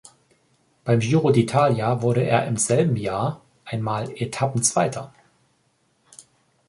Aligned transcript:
Beim 0.83 0.99
Giro 0.99 1.29
d’Italia 1.31 2.01
wurde 2.01 2.23
er 2.23 2.47
im 2.47 2.57
selben 2.57 2.95
Jahr 2.95 3.43
einmal 3.65 4.09
Etappenzweiter. 4.19 5.13